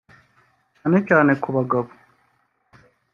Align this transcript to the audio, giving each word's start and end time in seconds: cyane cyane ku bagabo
cyane 0.77 0.97
cyane 1.09 1.31
ku 1.41 1.49
bagabo 1.55 1.89